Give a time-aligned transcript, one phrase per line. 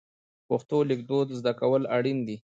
[0.49, 2.37] پښتو لیکدود زده کول اړین دي.